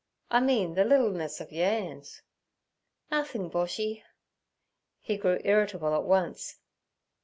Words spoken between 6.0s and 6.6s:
once.